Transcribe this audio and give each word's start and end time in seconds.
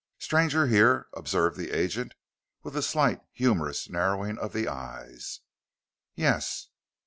"Stranger 0.17 0.65
here?" 0.65 1.09
observed 1.13 1.57
the 1.59 1.69
agent, 1.69 2.15
with 2.63 2.75
a 2.75 2.81
slight, 2.81 3.21
humorous 3.33 3.87
narrowing 3.87 4.39
of 4.39 4.51
the 4.51 4.67
eyes. 4.67 5.41
"Yes." 6.15 6.69